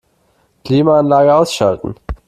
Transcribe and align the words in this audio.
Klimaanlage 0.63 1.31
ausschalten. 1.35 1.93